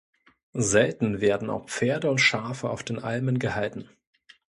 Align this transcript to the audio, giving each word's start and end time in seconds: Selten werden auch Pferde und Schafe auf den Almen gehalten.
Selten 0.55 1.21
werden 1.21 1.51
auch 1.51 1.69
Pferde 1.69 2.09
und 2.09 2.17
Schafe 2.17 2.71
auf 2.71 2.81
den 2.81 2.97
Almen 2.97 3.37
gehalten. 3.37 3.87